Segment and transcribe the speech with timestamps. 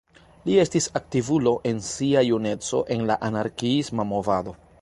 [0.45, 4.61] Li estis aktivulo en sia juneco en la anarkiisma movado.